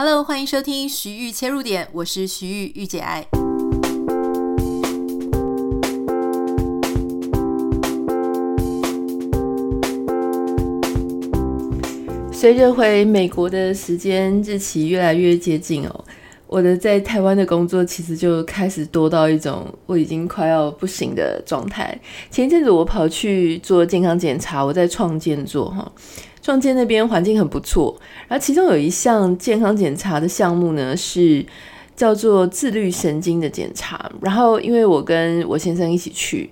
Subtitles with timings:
[0.00, 3.26] Hello，欢迎收听徐玉切入点，我是徐玉御姐爱。
[12.32, 16.04] 随着回美国的时间日期越来越接近哦，
[16.48, 21.96] 我的在台湾的工作其实就开始多到一种我已经快要不行的状态。
[22.30, 25.92] 前一阵子我跑去做健康检查，我在创建做哈。
[26.40, 27.94] 创建那边环境很不错，
[28.26, 31.44] 然后其中有一项健康检查的项目呢，是
[31.94, 34.10] 叫做自律神经的检查。
[34.22, 36.48] 然后因为我跟我先生一起去，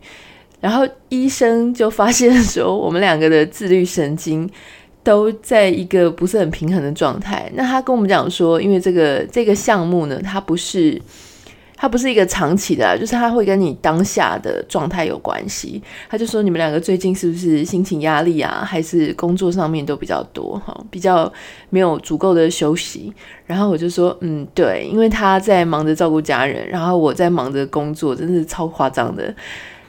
[0.60, 4.46] 然后医生就发现说，我们两个的自律神经
[5.06, 7.48] 都在一个不是很平衡的状态。
[7.54, 11.00] 那他跟我们讲说，因为这个这个项目呢，它不是。
[11.78, 15.82] 它不是一个长期的，就是它会跟你当下的状态有关系。
[16.08, 21.30] 他就说你们两个最近是不是心情压力啊，还是工作上面都比较多哈，比较
[21.68, 23.12] 没有足够的休息。
[23.44, 29.34] 然后我就说，嗯，对，因为他在忙着照顾家人，然后我在忙着工作，真的是超夸张的。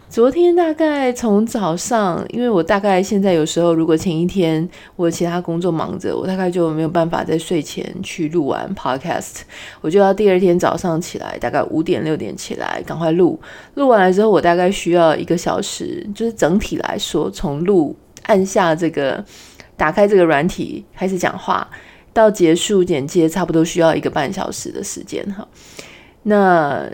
[0.09, 9.41] 昨天大概从早上，因为我大概现在有时候，如果前一天我其他工作忙着，我大概就没有办法在睡前去录完 podcast，
[9.81, 13.39] 我就要第二天早上起来，大概五点六点起来赶快录。
[13.75, 19.23] 录完了之后，我大概需要一个小时，就是整体来说，从录按下这个
[19.75, 21.69] 打开这个软体开始讲话，
[22.13, 25.45] 到结束剪接，差不多需要一个半小时的时间哈。
[26.23, 26.89] 那。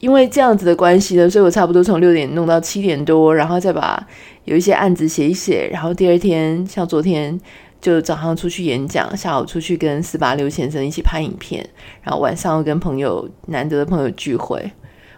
[0.00, 4.06] 因为这样子的关系呢，所以我差不多从六点弄到七点多，然后再把
[4.44, 7.38] 有一些案子写一写，然后第二天像昨天
[7.80, 11.68] 就早上出去演讲，下午出去跟四八六先生一起拍影片，
[12.02, 14.70] 然后晚上又跟朋友难得的朋友聚会，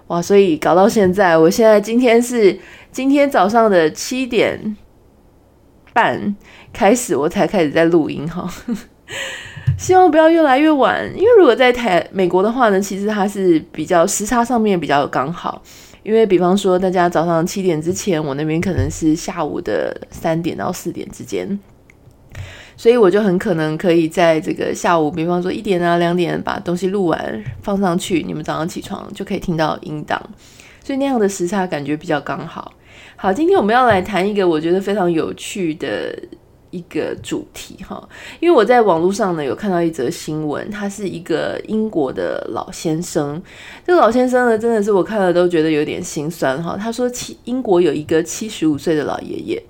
[0.06, 0.22] 哇！
[0.22, 2.58] 所以搞到现在，我现在今天是
[2.90, 4.76] 今天早上的七点
[5.92, 6.34] 半
[6.72, 8.50] 开始，我才开始在录音哈。
[9.80, 15.62] 希望不要越来越晚，因为如果在台美国的话呢，其实它是比较时差上面比较刚好。
[16.02, 21.58] 因为比方说，大家早上七点之前，我那边可能是下午的三点到四点之间，
[22.76, 30.20] 所以我就很可能可以在这个下午，比方说一点啊两点把东西录完放上去，你们早上起床就可以听到音档，
[30.84, 32.70] 所以那样的时差感觉比较刚好。
[33.16, 36.14] 好，今天我们要来谈一个我觉得非常有趣的。
[36.70, 38.08] 一个主题哈，
[38.38, 43.42] 因为我在网络上呢有看到一则新闻，他是一个英国的老先生。
[43.86, 46.76] 这个老先生呢，真的是我看了都觉得有点心酸哈。
[46.76, 49.62] 他说，七英国有一个七十五岁的老爷爷，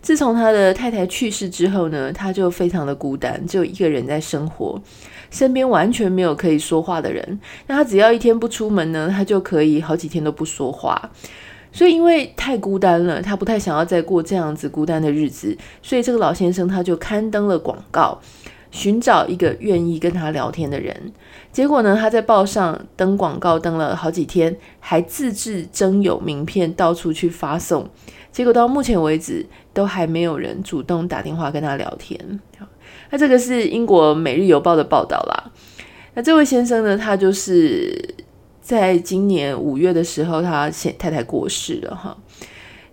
[0.00, 4.80] 自从他的太太去世之后呢，他就非常的孤单，只有一个人在生活，
[5.30, 7.40] 身边完全没有可以说话的人。
[7.66, 11.10] 那他只要一天不出门呢，他就可以好几天都不说话。
[11.72, 18.20] 所以，因为太孤单了，他不太想要再过这样子孤单的日子，所以这个老先生他就刊登了广告，
[18.70, 21.12] 寻找一个愿意跟他聊天的人。
[21.50, 27.88] 结果呢，他在报上登广告登了好几天，还自制征友名片到处去发送。
[28.30, 32.40] 结果到目前为止，都还没有人主动打电话跟他聊天。
[33.08, 35.50] 那这个是英国《每日邮报》的报道啦。
[36.12, 38.14] 那这位先生呢，他就是。
[38.62, 42.16] 在今年五月的时候，他先太太过世了哈，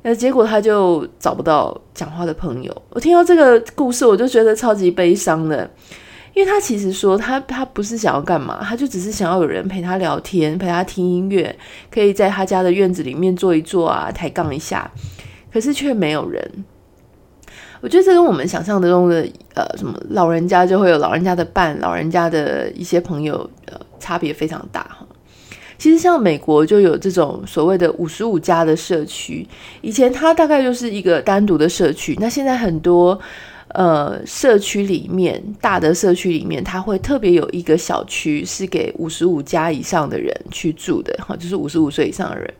[0.02, 2.82] 那结果他就找不到讲话的朋友。
[2.90, 5.70] 我听到这个故事，我就觉得超级悲伤的，
[6.34, 11.56] 因为他其实说他他不是想要干嘛，他就只是想要有人陪他聊天，陪他听音乐，
[11.92, 14.92] 可以在他家的院子里面坐一坐啊，抬杠一下，
[15.54, 16.66] 可是却没有人。
[17.82, 25.06] 我觉得这跟我们想象的中的呃什么老人家就会有老人家的伴，老人家的一些朋友呃差别非常大哈。
[25.80, 29.48] 其实像美国就有这种所谓的五十五加的社区，
[29.82, 33.18] 以前它大概就是一个单独的社区，那现在很多
[33.70, 42.54] 呃社区里面大的社区里面，它会特别有一个小区是给五十五加以上的人去住的，哈，就是五十五岁以上的人。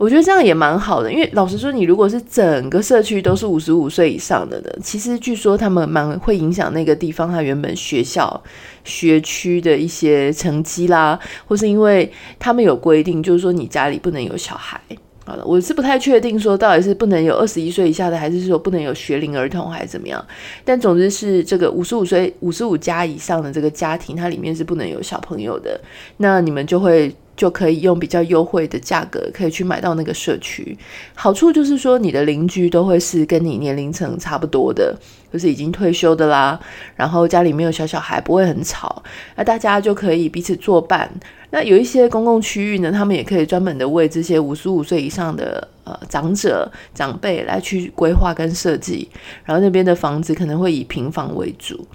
[0.00, 8.42] 我觉得这样也蛮好的，因为老实说，你如果是整个社区都是五十五岁以上的呢，其实据说他们蛮会影响那个地方他原本学校
[8.82, 14.80] 学区的一些成绩啦，或是因为他们有规定，就是说你家里不能有小孩。
[15.26, 20.24] 好了，我是不太确定说到底是不能有二十一岁以下的，还是说不能有学龄儿童，还是怎么样？
[20.64, 25.78] 但总之是这个五十五岁五十五加以上的这个家庭，它里面是不能有小朋友的，
[26.16, 27.14] 那你们就会。
[27.40, 30.76] 就可以用比较优惠的价格，可以去买到那个社区。
[31.14, 34.94] 好处就是说，你的邻居都会是跟你年龄层差不多的，
[35.32, 36.60] 就是已经退休的啦。
[36.96, 39.02] 然后家里没有小小孩，不会很吵，
[39.36, 41.10] 那大家就可以彼此作伴。
[41.50, 49.08] 那有一些公共区域呢，他们也可以专门的为这些五十五岁以上的呃长者长辈来去规划跟设计。
[49.46, 51.86] 然后那边的房子可能会以平房为主。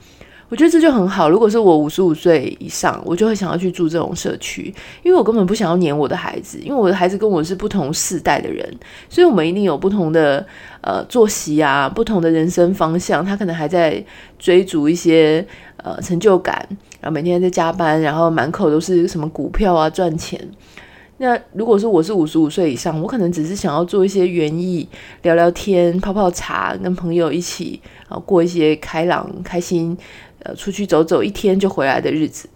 [0.48, 1.28] 我觉得这就很好。
[1.28, 8.64] 如果是我五十五岁以上，我就会想要去住这种社区，因为我根本不想要黏我的孩子，因为我的孩子跟我是不同世代的人，
[9.10, 10.46] 所以我们一定有不同的
[10.82, 13.26] 呃作息啊，不同的人生方向。
[13.26, 14.04] 他可能还在
[14.38, 15.46] 追逐一些
[15.78, 16.64] 呃成就感，
[17.02, 20.40] 然后每天在加班，然后满口都是什么股票啊赚钱。
[21.18, 24.86] 那如果说我是五十五岁以上，我可能只是想要做一些园艺，
[25.22, 29.98] 聊聊天，泡泡茶，跟朋友一起啊过一些开朗、开心。
[30.46, 32.48] 呃，出去走走一天就回来的日子，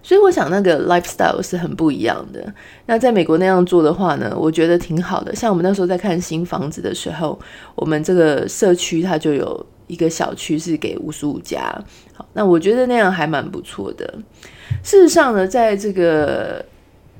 [0.00, 2.54] 所以我想那个 lifestyle 是很不一样的。
[2.86, 5.34] 那在美国那样做的话呢，我觉得挺好的。
[5.34, 7.36] 像我们那时候在看新房子的时候，
[7.74, 11.60] 我们这个社区它就有一个小区是给五十五家。
[12.14, 14.14] 好，那我觉得那样还蛮不错的。
[14.84, 16.64] 事实上呢，在这个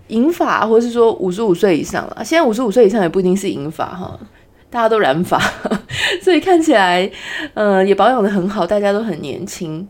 [0.07, 4.17] 银发或是说五十五岁以上了，现在五十五岁以上也不一定是银发哈。
[4.73, 5.39] 大家都染发，
[6.25, 7.09] 所以看起来，
[7.53, 9.87] 呃，也保养得很好，大家都很年轻。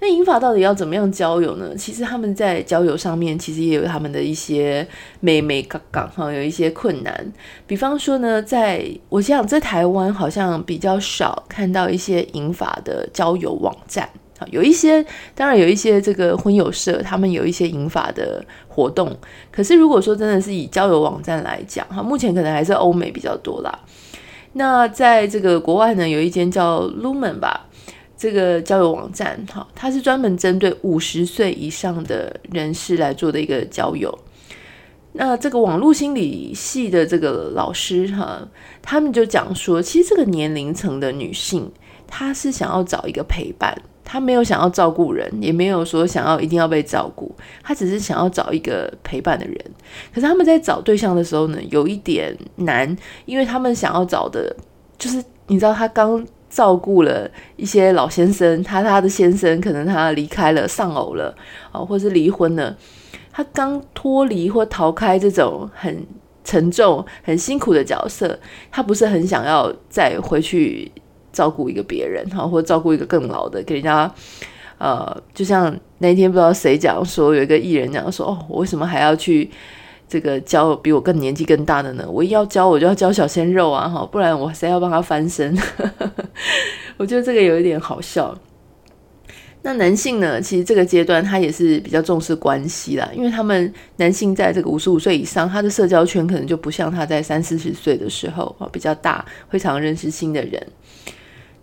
[0.00, 1.74] 那银发到底要怎么样交友呢？
[1.76, 4.86] 其实他们在交友上面，其实也有他们的一些
[5.20, 7.32] 眉眉角角哈，有一些困难。
[7.68, 14.06] 比方说呢，在我想在台湾好像比较少看到一些银发的交友网站，
[14.50, 15.02] 有一些
[15.34, 19.16] 当然有一些这个婚友社，他们有一些银发的活动。
[19.50, 23.78] 可是如果说真的是以交友网站来讲，哈，目前可能还是欧美比较多啦。
[24.58, 27.68] 那在这个国外呢，有一间叫 Lumen 吧，
[28.16, 34.18] 这个交友网站，哈，它是专门针对五十岁以上的人士来做的一个交友。
[35.12, 38.48] 那这个网络心理系的这个老师，哈，
[38.80, 41.70] 他们就讲说，其实这个年龄层的女性，
[42.06, 43.76] 她是想要找一个陪伴。
[44.08, 49.58] 他没有想要照顾人，也没有说想要一定要被照顾，他只是想要找一个陪伴的人。
[50.14, 54.54] 可是他们在找对象的时候呢，有一点难，因为他们想要找的，
[54.96, 61.34] 就是你知道，他刚照顾了一些老先生，他他的先生可能他离开了，丧偶了，
[61.72, 62.76] 啊，或是离婚了，
[63.32, 66.06] 他刚脱离或逃开这种很
[66.44, 68.38] 沉重、很辛苦的角色，
[68.70, 70.92] 他不是很想要再回去。
[71.36, 74.10] 照顾一个别人哈，或照顾一个更老的，给人家，
[74.78, 79.50] 呃，就像那天不知道谁讲说，有一个艺人讲说，哦，我为什么还要去
[80.08, 82.08] 这个教比我更年纪更大的呢？
[82.08, 85.54] 我一要教我就要教小鲜肉啊，哈，不然我谁要帮他翻身？
[86.96, 88.34] 我觉得这个有一点好笑。
[89.62, 100.64] 那男性呢，其实这个阶段他也是比较重视关系啦，因为他们男性在这个五十五岁以上，他的社交圈可能就不像他在三四十岁的时候比较大，会常认识新的人。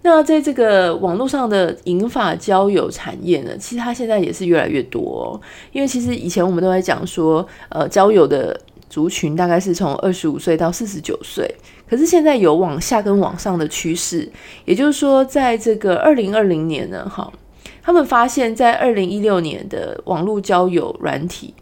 [0.05, 5.39] 那在这个网络上的银发交友产业呢，其实它现在也是越来越多。
[5.71, 8.59] 因为其实以前我们都在讲说，呃，交友的
[8.89, 11.49] 族群大概是从二十五岁到四十九岁，
[11.89, 14.29] 可是现在有往下跟往上的趋势。
[14.65, 17.31] 也就是说，在这个二零二零年呢，哈，
[17.81, 21.53] 他们发现，在二零一六年的网络交友软体，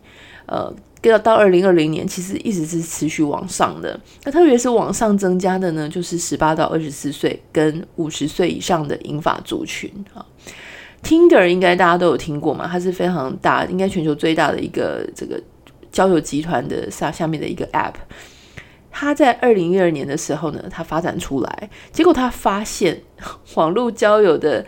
[0.48, 0.74] 呃。
[1.10, 4.00] 到到二零二零年，其实一直是持续往上的。
[4.24, 10.24] 那特别是往上增加的呢，就是十八到二十四岁跟五十岁以上的英法族群啊。
[11.02, 15.42] Tinder 应该大家都有听过嘛，它是非常大，应该全球最大的一个这个
[15.92, 17.96] 交友集团的下下面的一个 App。
[18.92, 23.02] 它在二零一二年的时候呢，它发展出来，结果它发现
[23.56, 24.64] 网络交友的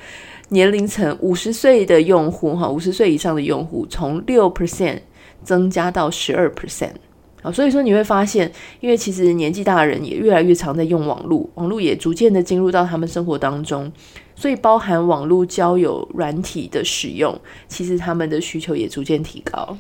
[0.50, 5.00] 年龄层五十岁的用户哈，五十岁以上的用户从六 percent。
[5.44, 6.94] 增加到十二 percent
[7.42, 13.92] 啊，所以说你会发现，因为其实年纪大的人也越来越常在用网络，网络也逐渐的进入到他们生活当中，
[14.36, 19.78] 所以包含网络交友软体的使用，其实他们的需求也逐渐提高。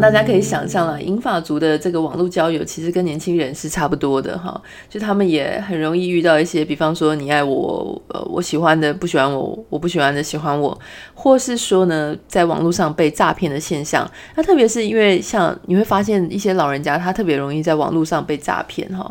[0.00, 10.78] 大家可以想象了，英法族的这个网络交友其实跟年轻人是差不多的哈，就他们也很容易遇到一些，比方说你爱我，呃，我喜欢的不喜欢我，我不喜欢的喜欢我，
[11.14, 14.10] 或是说呢，在网络上被诈骗的现象。
[14.34, 19.10] 那特别是因为像你会发现一些老人家，他特别容易在网络上被诈骗哈，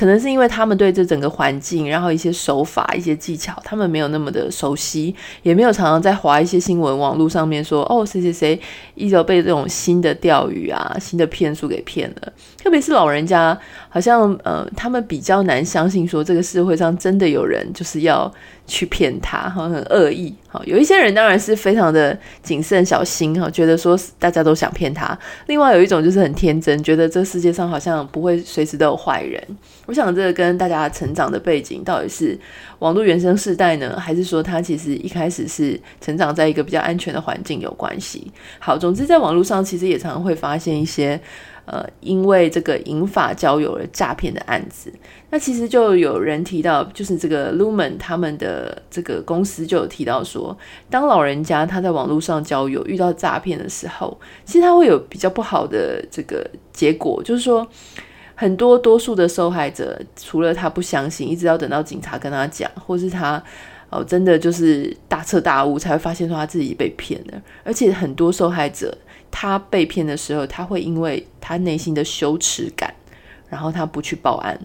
[0.00, 8.58] 可能是因为他们对这整个环境，然后一些手法、一些技巧，他们没有那么的熟悉，也没有常常在划一些新闻网络上面说，哦，谁谁谁
[8.94, 10.14] 一直被这种新的。
[10.20, 18.30] 钓鱼啊，新的骗术给骗了，特别是老人家，好像呃，他们比较难相信说这个社会上真的有人就是要
[18.66, 20.34] 去骗他，好像很恶意。
[20.46, 25.18] 好，有一些人当然是非常的谨慎小心哈，觉得说大家都想骗他。
[25.46, 29.42] 另外有一种就是很天真，觉得这世界上好像不会随时都有坏人。
[29.86, 32.38] 我想这个跟大家成长的背景到底是
[32.80, 38.30] 网络原生世代呢，还是说他其实一开始是成长在一个比较安全的环境有关系？
[38.58, 41.18] 好，总之在网络上其实也常常会发现一些
[41.70, 44.92] 呃，因为这个引法交友而诈骗的案子，
[45.30, 50.56] 那其实就有人提到，就是这个 Lumen 他们的这个公司就有提到说，
[50.90, 57.64] 当老人家他在网络上交友遇到诈骗的时候，其实他会有比较不好的这个结果，就是说
[58.34, 63.40] 很多多数的受害者，除了他不相信，一直要等到警察跟他讲，或是他
[63.90, 68.96] 哦真的就是大彻大悟，才会发现说他自己被骗了，而且很多受害者。
[69.30, 72.92] 他被骗的时候，他会因为他内心的羞耻感，
[73.50, 74.58] 然后他不去报案。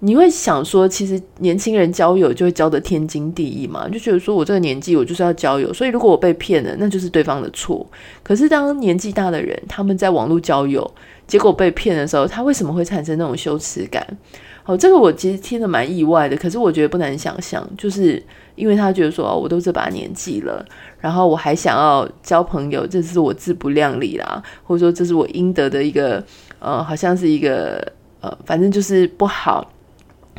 [0.00, 7.84] 你会想说，其实年轻人交友就会交得天经地义嘛，就觉得说我这个年纪我就是要交友，所以如果我被骗了，那就是对方的错。
[8.22, 10.88] 可是当年纪大的人他们在网络交友，
[11.26, 14.06] 结果被骗的时候，他为什么会产生那种羞耻感？
[14.66, 18.20] 哦，这个我其实听得蛮意外的，可是我觉得不难想象，就是
[18.56, 20.64] 因为他觉得说，哦，我都这把年纪了，
[20.98, 26.20] 然后我还想要交朋友，这是我自不量力啦，或者说这是我应得的一个，
[26.58, 27.80] 呃，好像是一个，
[28.20, 29.70] 呃，反正就是不好，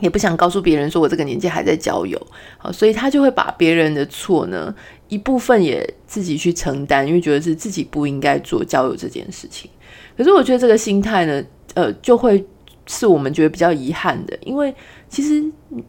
[0.01, 2.21] 也不想告诉别人说我这个年纪还在交友，
[2.57, 4.75] 好，所以他就会把别人的错呢，
[5.07, 9.71] 一部分也自己去承担，因为觉得是自己不应该做交友这件事情。
[10.17, 11.41] 可是我觉得这个心态呢，
[11.75, 12.45] 呃，就会。
[12.87, 14.73] 是我们觉得比较遗憾的，因为
[15.07, 15.43] 其实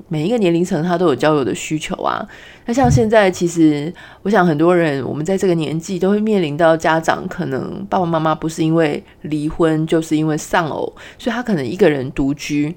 [0.08, 2.28] 每一个年龄层他都有交友的需求啊。
[2.66, 12.74] 那像现在，其实我想很多人，我们在这个年纪都会面临到家长可能爸爸妈妈不是因为离婚，就是因为丧偶，所以他可能一个人独居。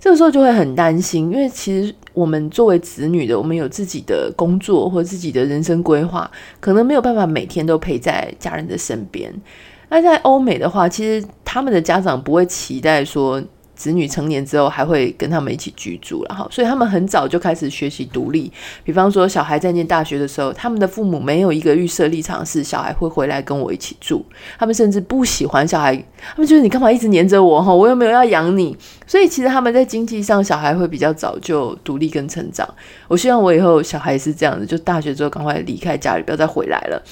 [0.00, 6.28] 这个时候就会很担心，因为其实我们作为子女的，我们有自己的工作或自己的人生规划，
[6.58, 9.32] 可能没有办法每天都陪在家人的身边。
[9.88, 13.38] 那在欧美的话，其实他们的家长不会期待说
[13.74, 18.50] 子女成年之后还会跟他们一起居住了哈，所以他们很早就开始学习独立。
[18.82, 24.24] 比方说，小孩在念大学的时候，他们的父母没有一个预设立场是小孩会回来跟我一起住，
[24.58, 28.74] 他们甚至不喜欢小孩，他们觉得你干嘛一直黏着我哈，我又没有要养你，
[29.06, 32.66] 所以其实他们在经济上，小孩会比较早就独立跟成长。
[33.08, 37.02] 我希望我以后小孩是这样的，就大学之后赶快离开家里，不要再回来了。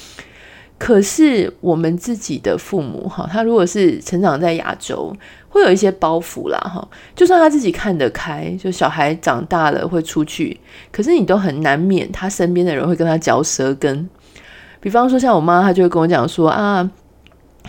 [0.83, 5.15] 可是我们自己的父母哈，他如果是成长在亚洲，
[5.47, 6.85] 会有一些包袱啦哈。
[7.15, 10.59] 就算他自己看得开，就小孩长大了会出去，
[10.91, 14.09] 可是你都很难免他身边的人会跟他嚼舌根。
[14.79, 16.89] 比方说像我妈，她就会跟我讲说啊，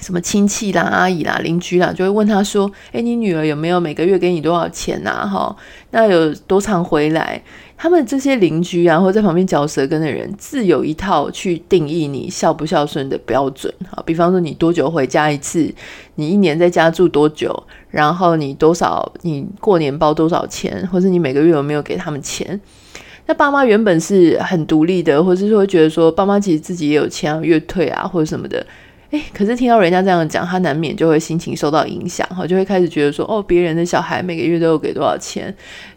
[0.00, 5.28] 什么亲戚啦、阿姨啦、邻居啦，就会问他说，哎，你女儿有没有每个月给你多少钱呐？
[5.30, 5.54] 哈，
[5.90, 7.42] 那有多常回来？
[7.82, 13.74] 他们这些邻居啊，或在旁边嚼舌根的人，自有一套去定义你孝不孝顺的标准。
[13.90, 15.68] 啊，比方说你多久回家一次，
[16.14, 17.52] 你一年在家住多久，
[17.90, 22.60] 然后你多少，你过年包多少钱，或者你每个月有没有给他们钱？
[23.26, 28.64] 那爸妈原本是很独立的，或是说觉得说，爸妈其实自己也有钱啊，月退啊，或者什么的。
[29.12, 35.54] 诶，可是听到人家这样讲，他难免就会心情受到影响，哈，就会开始觉得说，哦，别人的小孩每个月都有给多少钱，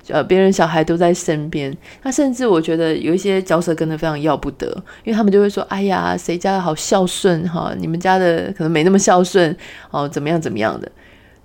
[0.09, 4.67] 呃，别人小孩都在身边，那甚至我觉得有一些嚼舌根的非常要不得，
[5.05, 9.55] 因为他们就会说，哎呀，谁家的好孝顺哈，你们家的可能没那么孝顺，
[9.91, 10.91] 哦，怎么样怎么样的，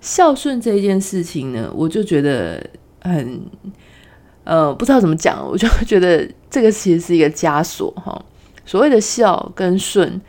[0.01, 2.61] 孝顺这件事情呢，我就觉得
[2.99, 3.39] 很，
[4.43, 8.21] 呃，不知道怎么讲，我就觉得这个其实是一个枷锁，哈，
[8.65, 10.19] 所谓的孝跟顺。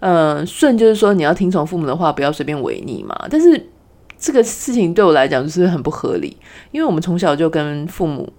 [0.00, 3.26] 嗯，顺就是说你要听从父母的话，不要随便违逆嘛。
[3.28, 3.68] 但是
[4.16, 6.36] 这个事情对我来讲就是很不合理，
[6.70, 8.32] 因为我们从小就跟父母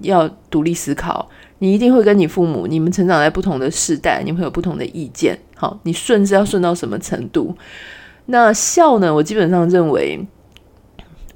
[0.00, 1.28] 要独立思考，
[1.60, 5.38] 你一定会跟你父母，你们成长在不同的世代，你会有不同的意见。
[5.54, 7.54] 好，你顺是要顺到什么程度？
[8.26, 9.14] 那孝呢？
[9.14, 10.26] 我基本上认为，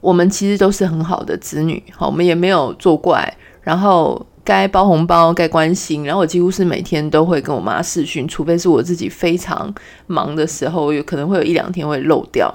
[0.01, 4.27] 我们其实都是很好的子女，好，我们也没有作怪，然后。
[4.43, 9.73] 该包红包，该关心，然后我几乎是每天都会跟我妈视讯，除非是我自己非常
[10.07, 12.53] 忙的时候，有可能会有一两天会漏掉。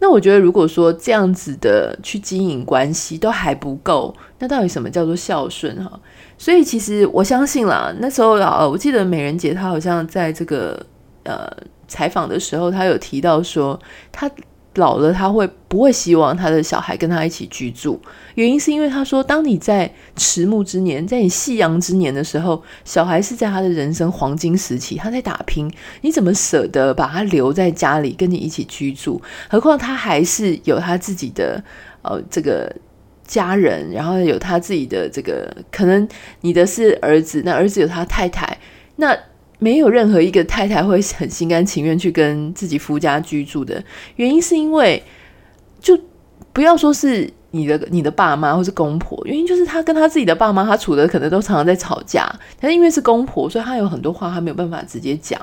[0.00, 6.00] 那我觉得，如果说这样子的去经营关系都还不够，那到底什么叫做孝顺哈？
[6.38, 10.80] 所以其实我相信啦，那时候啊，我记得美人姐她好像在这个
[11.24, 11.50] 呃
[11.88, 13.78] 采访的时候，她有提到说
[14.12, 14.30] 她。
[14.74, 17.98] 老了，他会不会希望他的小孩跟他一起居住？
[18.36, 25.68] 原因是因为他说，当你在迟暮之年，在你夕阳之年的时候，小孩是在他的人生黄金时期，他在打拼，
[26.02, 29.20] 你怎么舍得把他留在家里跟你一起居住？
[29.48, 31.60] 何况他还是有他自己的
[32.02, 32.72] 呃这个
[33.26, 36.06] 家人，然后有他自己的这个可能
[36.42, 38.58] 你的是儿子，那儿子有他太太，
[38.96, 39.18] 那。
[39.58, 43.82] 没有任何一个太太会很心甘情愿去跟自己夫家居住的
[44.16, 45.02] 原因，是因为
[45.80, 45.98] 就
[46.52, 52.28] 不要说是你的你的爸妈或是公婆，原因就是他跟他自己的爸妈，他处的可能都常常在吵架。
[52.60, 55.40] 但是因为是公婆，所以他有很多话他没有办法直接讲。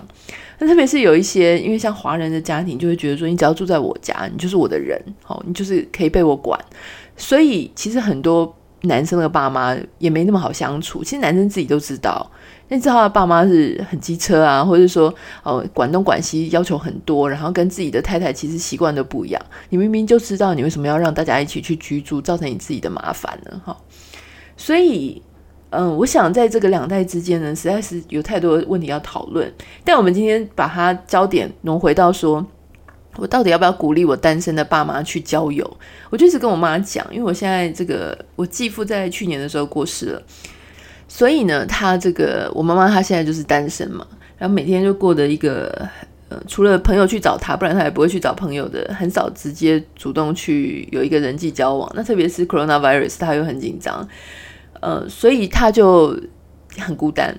[0.59, 6.57] 那特别是有一些，因为像华人的家庭，就会觉得说，你只要住在我家，你就是我的人，好，你就是可以被我管。
[7.17, 11.03] 所以其实很多男生的爸妈也没那么好相处。
[11.03, 12.31] 其实男生自己都知道。
[12.67, 19.41] 那知道他爸妈是很机车啊，或者说哦管东管西，要求很多，然后跟自己的太太其实习惯都不一样。
[19.69, 23.61] 你明明就知道你为什么要让大家一起去居住，造成你自己的麻烦呢？
[23.63, 23.77] 哈，
[24.57, 25.21] 所以
[25.69, 29.53] 嗯，我想在这个两代之间呢，实在是有太多问题要讨论。
[29.83, 32.43] 但我们今天把它焦点挪回到说，
[33.17, 35.77] 我到底要不要鼓励我单身的爸妈去交友？
[36.09, 40.21] 我就一直跟我妈讲，因为我现在这个我继父在去年的时候过世了。
[41.17, 44.05] 所以呢，他这个我妈妈她现在就是单身嘛，
[44.37, 45.87] 然后每天就过得一个
[46.27, 51.89] 呃，除了朋友去找她，不然她也不会去找朋友的，很少直接主动去有一个人际交往。
[51.95, 54.05] 那特别是 coronavirus，她又很紧张，
[54.81, 56.19] 呃，所以她就
[56.79, 57.33] 很孤单。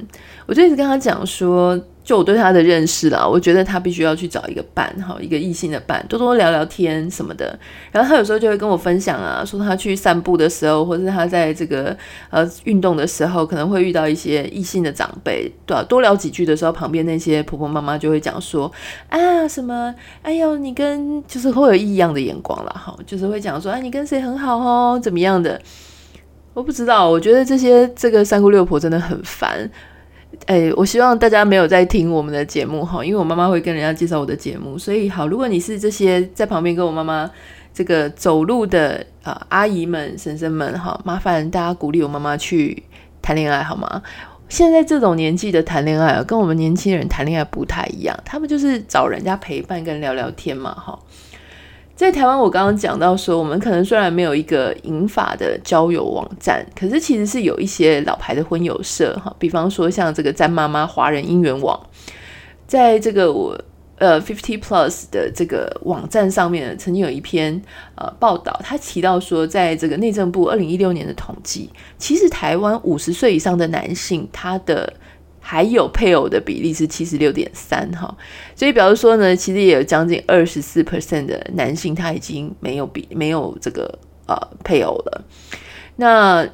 [0.46, 1.78] 我就一直跟她讲说。
[2.06, 7.58] 就我对他的认识啦，我觉得他必须要去找一个伴，哈，一个异性的伴，多多聊聊天什么的。
[7.90, 11.96] 然后他有时候就会跟我分享啊，说他去散步的时候，或者是他在这个
[12.30, 18.70] 呃运动的时候，可能会遇到一些异性的长辈，对啊，多聊几句的时候，旁边那些婆婆妈妈就会讲说
[19.08, 25.60] 啊什么，哎呦，你跟就是会有异样的眼光啦，哈，就是会讲说，哎，你跟谁很好哦，怎么样的？
[26.54, 29.68] 我不知道，我觉得这些这个三姑六婆真的很烦。
[30.44, 37.28] 哎，我希望大家没有在听我们的节目哈，因为我妈妈会跟人家介绍我的节目，所以好，如果你是这些在旁边跟我妈妈
[37.74, 42.82] 这个走路的啊、阿姨们、婶婶们哈，麻烦大家鼓励我妈妈去
[43.20, 44.02] 谈恋爱好吗？
[44.48, 50.96] 现在这种年纪的谈恋爱啊，跟我们年轻人谈恋爱不太一样，他们就是找人家陪伴跟聊聊天嘛哈。
[51.96, 61.80] 在台湾，我刚刚讲到说，我们可能虽然没有一个银发的交友网站，可是其实是有一些老牌的婚友社哈，比方说像这个詹妈妈华人姻缘网，
[62.66, 63.58] 在这个我
[63.96, 67.62] 呃 Fifty Plus 的这个网站上面，曾经有一篇
[67.94, 74.92] 呃报道，他提到说，在这个内政部二零一六年的统计，其实台湾五十岁以上的男性，他的
[75.48, 78.12] 还有配偶的比例是七十六点三哈，
[78.56, 85.24] 所以表示说呢，其实也有将近二十四 percent 的男性他已经没有比没有这个呃配偶了。
[85.94, 86.44] 那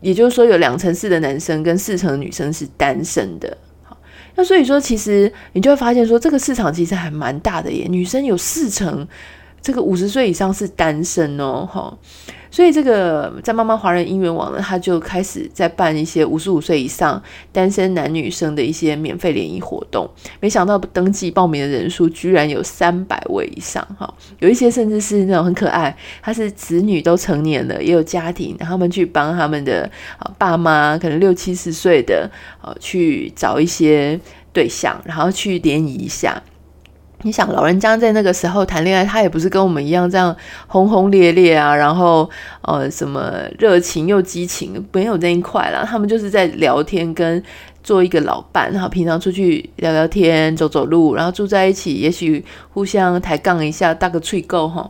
[0.00, 3.58] 也就是说，有两成四的男生跟四成女生是单身的。
[3.82, 3.98] 好，
[4.36, 7.88] 那所以说，其实你就会发现说，这个市场其实还蛮大的耶。
[7.90, 9.04] 女生有四成，
[9.60, 11.98] 这个五十岁以上是单身哦，哈。
[12.50, 20.08] 所以这个在妈妈华人姻缘网呢，他就开始在办一些五十五岁以上单身男女生的一些免费联谊活动。
[20.40, 29.90] 没想到登记报名的人数居然有三百位以上，哈，有一些甚至是那种很可爱，他是子女都成年了，也有家庭，他们去帮他们的
[30.38, 32.30] 爸妈，可能六七十岁的
[32.60, 34.18] 啊去找一些
[34.52, 36.42] 对象，然后去联谊一下。
[37.22, 40.34] 你想，老人家在那个时候谈恋爱，他也不是跟我们一样这样
[40.68, 42.30] 轰轰烈烈啊，然后
[42.62, 45.84] 呃什么热情又激情，没有那一块啦。
[45.84, 47.42] 他们就是在聊天，跟
[47.82, 54.88] 做一个老伴，然后平常出去聊聊天、走走路，然后住在一起，也许互相抬杠一下，搭个脆够哈。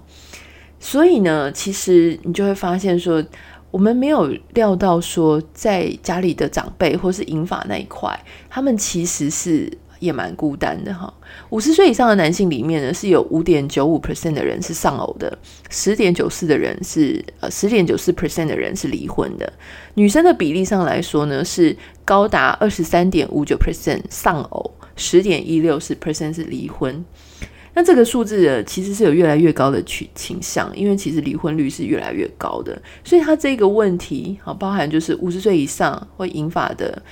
[0.79, 3.25] 所以呢，其实你就会发现说，
[3.71, 9.73] 我们没有料到说，在家里的长辈或是银发那一块，他们其实是。
[10.01, 11.13] 也蛮孤单的哈，
[11.51, 15.37] 五十岁以上的男性里面呢，是有五点九五 percent 的人是丧偶的，
[15.71, 19.53] 十点九四的人是呃十点九四 percent 的人是离婚的。
[19.95, 27.05] 女生的比例上来说呢，是高达二十三点五九 percent 丧偶，十点一六是 percent 是离婚。
[27.75, 37.03] 那这个数字呢，其实是有越来越高的趋倾向，因为其实离婚率是越来越高的，所以它这个问题好包含就是五十岁以上会引发的。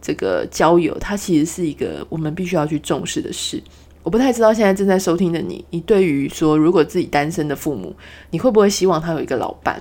[0.00, 3.62] 这个交友，它其实是一个我们必须要去重视的事。
[4.02, 7.94] 我不太知道现在正在收听的你，你对于说如果自己单身的父母，
[8.30, 9.80] 你会不会希望他有一个老伴？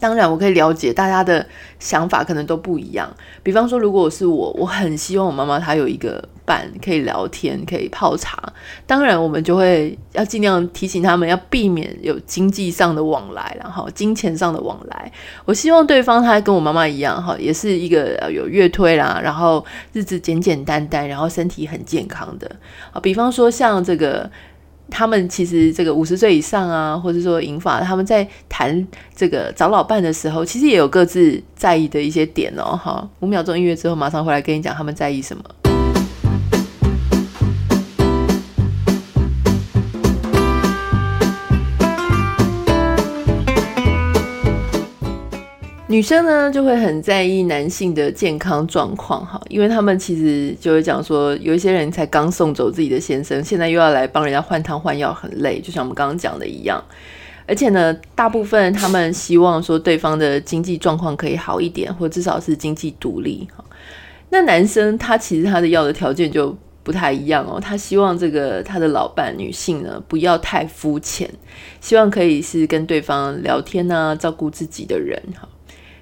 [0.00, 1.46] 当然，我可以了解大家的
[1.78, 3.14] 想法可能都不一样。
[3.42, 8.52] 比方说，如果是我，我很希望我妈妈她有一个伴，可以聊天，可以泡茶。
[8.86, 15.12] 当然，我们就会要尽量提醒他们，要避免有经济上的往来，然后金钱上的往来。
[15.44, 22.50] 我希望对方他跟我妈妈一样，哈，也是一个有月推啦，然后日子简简单单，然后身体很健康的。
[22.92, 24.30] 啊，比方说像这个。
[24.90, 32.76] 他们其实这个五十岁以上啊，或者说银发，他们在谈这个找老伴的时候，其实也有各自在意的一些点哦。
[32.76, 35.42] 哈，五秒钟音乐之后，马上回来跟你讲他们在意什么。
[45.90, 56.80] 女生呢就会很在意男性的健康状况哈，因为他们其实就会讲说，有一些人才刚送走自己的先生，现在又要来帮人家换汤换药，很累，就像我们刚刚讲的一样。
[57.44, 63.64] 而且呢，大部分他们希望说对方的经济状况可以好一点，或至少是经济独立哈。
[64.28, 71.28] 那男生他其实他的要的条件就不太一样哦，他希望这个他的老伴女性呢不要太肤浅，
[71.80, 75.48] 希望可以是跟对方聊天啊，照顾自己的人哈。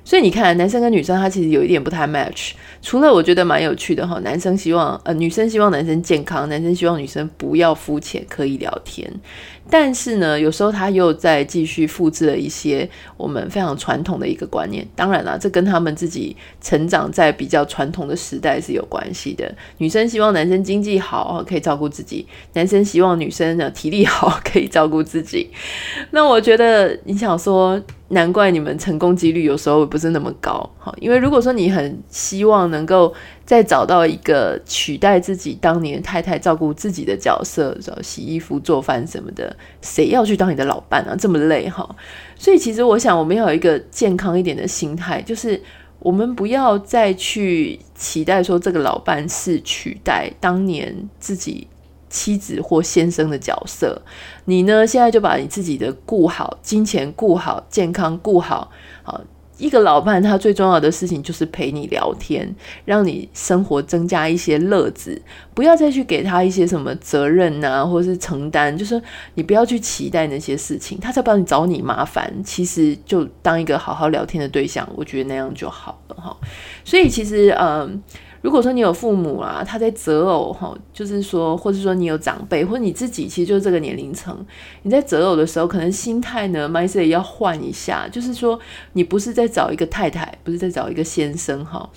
[0.08, 2.52] 所以你看，男生跟女生他其实有一点不太 match。
[2.80, 9.06] 除了我觉得蛮有趣的哈，男生希望呃女生希望男生健康，男生希望女生不要肤浅，可以聊天。
[9.70, 14.86] 但是呢，有时候他又在继续复制了一些我们非常传统的一个观念。
[14.94, 19.54] 当然了，这跟他们自己成长在比较传统的时代是有关系的。
[19.78, 25.50] 女生希望男生经济好，可以照顾自己；男生希望女生呢体力好，可以照顾自己。
[26.10, 27.80] 那我觉得你想说。
[28.10, 33.12] 难怪你们成功几率有时候不是那么高，哈，因为如果说你很希望能够
[33.44, 41.16] 再找到一个取代自己当年太太照顾自己的角色，洗衣服、做饭什么的，谁要去当你的老伴啊？
[41.18, 41.88] 这么累哈，
[42.36, 45.62] 所以其实我想，我们要有一个健康一点的心态，就是
[45.98, 51.66] 我们不要再去期待说这个老伴是取代当年自己。
[52.10, 54.00] 妻子或先生的角色，
[54.46, 54.86] 你呢？
[54.86, 58.70] 现在就把你自己的顾好，金钱顾好，健康顾好。
[59.02, 59.20] 好，
[59.58, 62.48] 一个老伴，他最重要的事情就是陪你聊天，
[62.84, 65.20] 让你生活增加一些乐子。
[65.52, 69.02] 不要再去给他一些什么责任啊，或是承担，就是
[69.34, 72.32] 你不要去期待那些事情，他才帮你找你麻烦。
[72.42, 76.36] 其实就当一个好好聊天的对象，我觉得那样就好了哈。
[76.84, 78.02] 所以其实，嗯。
[78.40, 84.36] 如果说你有父母啊，他在择偶哈，就是说，或者说你有长辈，或者你自己，其实就是这个年龄层，
[84.82, 88.58] 你在择偶的时候，可能心态呢，mindset 也要换一下，就是说，
[88.92, 91.90] 你不是在找一个太太，不是在找一个先生哈，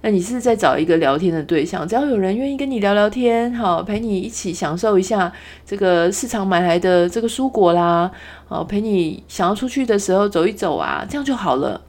[0.00, 5.30] 那你是在找一个聊天的对象，只要有人愿意跟你聊聊天，好，陪你一起享受一下
[5.66, 8.10] 这个市场买来的这个蔬果啦，
[8.46, 11.80] 好，陪你想要出去的时候走一走啊，这样就好了。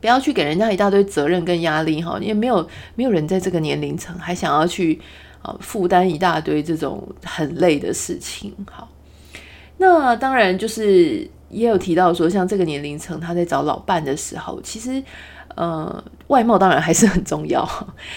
[0.00, 5.00] 不要去给人家一大堆责任跟压力哈，因为没有没有人在这个年龄层还想要去
[5.42, 8.54] 啊负担一大堆这种很累的事情。
[8.70, 8.88] 好，
[9.78, 15.02] 那当然就是也有提到说，像这个年龄层他在找老伴的时候，其实
[15.54, 17.68] 呃外貌当然还是很重要。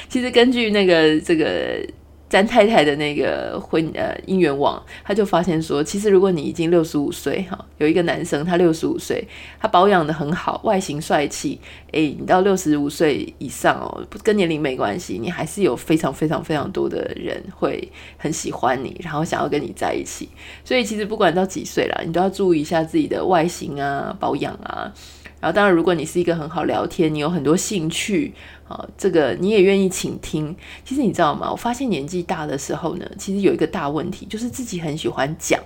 [0.07, 1.85] 其实根据那个这个。
[2.31, 9.27] 詹太太的那个婚呃姻缘网，他就发现说，其实如果你已经六十五岁哈，有一个男生他六十五岁，
[9.59, 11.59] 他保养得很好，外形帅气，
[11.91, 20.29] 诶，你到六十五岁以上哦，不跟年龄没关系，你还是有非常非常非常多的人会很喜欢你，然后想要跟你在一起。
[20.63, 24.89] 所以其实不管到几岁了，你都要注意一下自己的外形啊，保养啊。
[25.41, 28.31] 然后，当然，如果你是一个很好聊天，你有很多兴趣，
[28.67, 30.55] 啊，这个你也愿意倾听。
[30.85, 31.49] 其实你知道吗？
[31.49, 35.59] 我发现年纪大的时候呢，其实有一个大问题，就是自己很喜欢讲，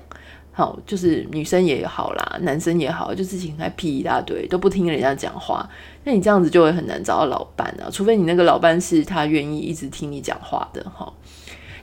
[0.54, 5.70] 好，就是女生也好啦，男生也好，就自己很爱屁一大堆，都不听人家讲话。
[6.06, 11.12] 那你这样子就会很难找到老伴啊，除非你那个老伴是他愿意一直听你讲话的哈。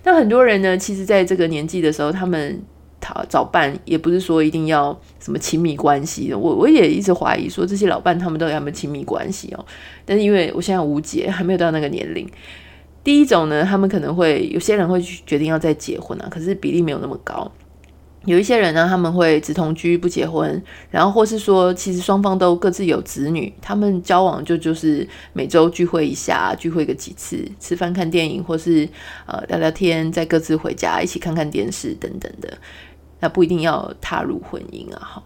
[0.03, 2.63] 那很多人呢，其实在这个年纪的时候，他们。
[3.03, 9.67] 他找伴也不是说一定要什么亲密关系的，我我也一直怀疑说这些老伴他们都有他们亲密关系哦。
[10.07, 12.27] 但是因为我现在无解，还没有到那个年龄。
[13.03, 17.51] 第一种呢，他们可能会有些人会决定要再结婚啊，可是比例没有那么高。
[18.25, 28.89] 有一些人呢，他们会只同居不结婚，然后或是说其实双方都各自有子女，他们交往就就是每周聚会一下，聚会个几次，吃饭看电影，或是
[29.27, 32.57] 呃聊聊天，再各自回家一起看看电视等等的。
[33.23, 35.23] 那不一定要踏入婚姻啊，哈，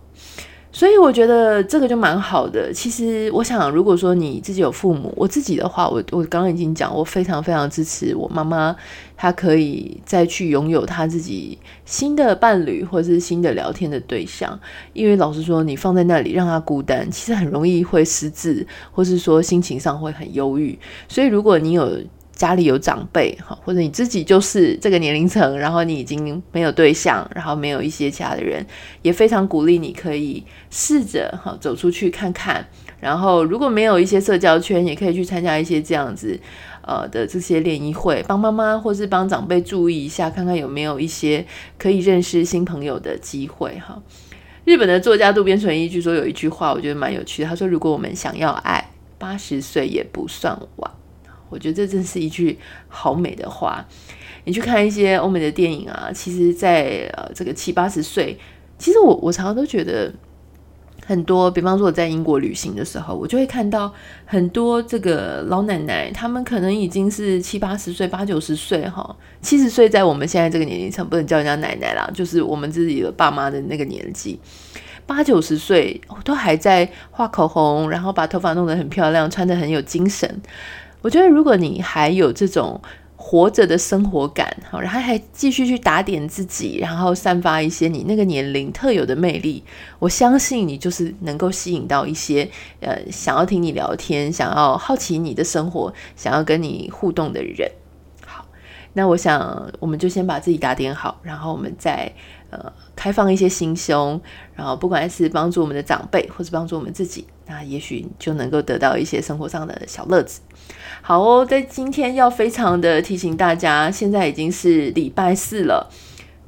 [0.71, 2.71] 所以我觉得这个就蛮好的。
[2.71, 8.77] 其实我想，如果说你自己有父母，我自己的话，我我刚刚已经讲，我非常非常支持我妈妈，
[9.17, 14.61] 她可以再去拥有她自己新的伴侣或者是新的聊天的对象。
[14.93, 20.79] 因为老实说，你放在那里让她孤单，其实很容易会失智，或是说心情上会很忧郁。
[21.09, 21.99] 所以如果你有
[22.37, 28.65] 家里有长辈哈，或者你自己就是这个年龄层，然后你已经没有对象，然后没有一些其他的人，
[29.01, 32.65] 也非常鼓励你可以试着哈走出去看看。
[33.01, 36.39] 然后如果没有一些社交圈，也可以去参加一些这样子
[36.83, 41.45] 呃的这些联谊会，帮妈妈或是帮长辈注意一下，看看有没有一些
[41.79, 44.01] 可以认识新朋友的机会哈。
[44.65, 50.91] 日本的作家渡边淳一据说有一句话，我觉得蛮有趣的，他说：“如果我们想要爱，八十岁也不算晚。”
[51.49, 53.85] 我觉得这真是一句好美的话。
[54.45, 58.39] 你去看一些欧美的电影啊，其实在，呃这个七八十岁，
[58.79, 60.13] 其实我我常常都觉得
[61.05, 63.93] 很多，比方说我在英国旅行的时候，我就会看到
[64.25, 74.39] 很多这个老奶奶，她们可能已经是七八十岁、八九十岁哈，七十岁在我们现在这个年龄层不能叫人家奶奶啦，就是我们自己的爸妈的那个年纪，
[75.07, 80.41] 八九十岁都还在画口红，然后把头发弄得很漂亮，穿得很有精神。
[81.07, 82.81] 我觉得如果你还有这种。
[83.19, 89.65] 活着的生活感，好，然后还继续去打点自己，然后散发一些你那个年龄特有的魅力。
[89.99, 97.69] 我相信你就是能够吸引到一些呃想要听你聊天、想要好奇你的生活、想要跟你互动的人。
[98.25, 98.47] 好，
[98.93, 102.13] 那我想我们就先把自己打点好，然后我们再
[102.51, 104.21] 呃开放一些心胸，
[104.55, 110.41] 然后不管是帮助我们的长辈，或是帮助我们自己，那也许就能够得到一些生活上的小乐子。
[111.03, 115.89] 好哦，在今天要非常的提醒大家，现在已经是礼拜四了，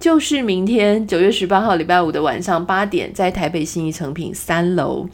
[0.01, 5.09] 就是明天九月十八号礼拜五的晚上八点，在台北信义诚品三楼，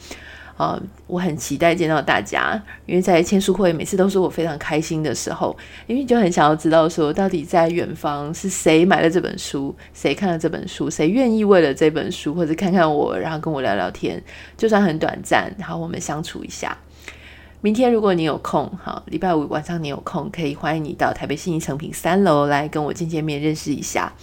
[0.57, 14.23] 呃，我很期待见到大家，因为在签书会每次都是我非常开心的时候，因为就很想要知道说，到底在远方是谁买了这本书，谁看了这本书，谁愿意为了这本书或者看看我，然后跟我聊聊天，
[14.55, 16.77] 就算很短暂，然后我们相处一下。
[17.59, 24.13] 明天如果你有空，好，礼拜五晚上你有空，可以欢迎你到台北信义诚品三楼来跟我见见面，认识一下。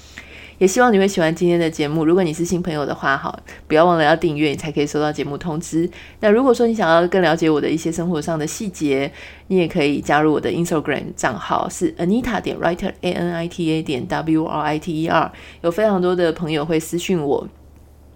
[0.63, 2.05] 也希望你会喜欢今天的节目。
[2.05, 5.91] 如果你是新朋友的话，好，不要忘了要订阅，你才可以收到节目通知。
[6.21, 9.11] 那如果说你想要更了解我的一些生活上的细节，
[9.49, 15.03] 你也可以加入我的 Instagram 账号，是 Anita 点 Writer A N I T A 点 W R I T
[15.03, 15.33] E R。
[15.63, 17.49] 有非常多的朋友会私讯我。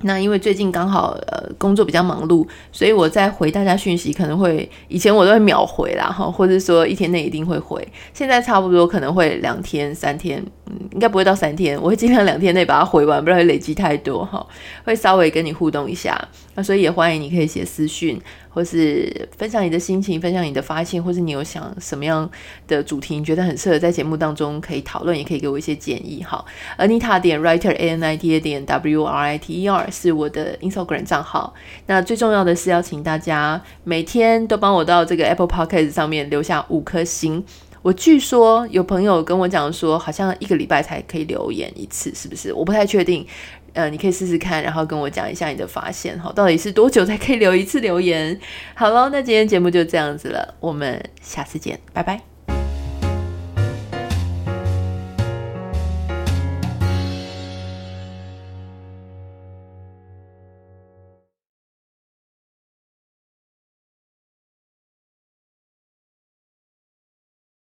[0.03, 14.47] 那因为最近刚好呃工作比较忙碌，所以我在回大家讯息可能会以前我都会秒回啦哈，或者说一天内一定会回，现在差不多可能会两天三天，嗯，应该不会到三天，我会尽量两天内把它回完，不然会累积太多哈，
[14.85, 18.21] 会稍微跟你互动一下，那所以也欢迎你可以写私讯。
[18.49, 22.27] 或是分享你的心情，分享你的发现，或是你有想什么样
[22.67, 26.25] 的主题，你觉得很适合在节目当中可以讨论，也可以给我一些建议。
[26.27, 26.47] 好
[26.79, 30.57] ，Anita 点 Writer A N I T A 点 W R I T E R 是我的
[30.59, 31.53] Instagram 账号。
[31.87, 37.45] 那最重要的是要请大家每天都帮我到这个 Apple Podcast 上面留下五颗星。
[37.83, 42.53] 我据说有朋友跟我讲说，好像一个礼拜才可以留言一次，是不是？
[42.53, 43.27] 我不太确定。
[43.75, 48.41] 呃，你可以试试看，然后跟我讲一下你的发现，哈，到底是多久才可以留一次留言？
[48.75, 52.36] 好喽，那今天节目就这样子了，我们下次见，拜拜。